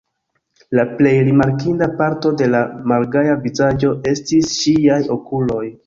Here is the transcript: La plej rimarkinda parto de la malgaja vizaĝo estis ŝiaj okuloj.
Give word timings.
La 0.79 0.85
plej 1.01 1.11
rimarkinda 1.27 1.89
parto 2.01 2.33
de 2.41 2.49
la 2.55 2.63
malgaja 2.95 3.39
vizaĝo 3.47 3.97
estis 4.15 4.53
ŝiaj 4.61 5.03
okuloj. 5.21 5.67